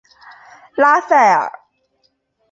[0.73, 1.51] 拉塞尔。